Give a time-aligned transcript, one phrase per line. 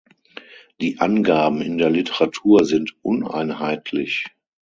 [0.81, 4.25] Die Angaben in der Literatur sind uneinheitlich.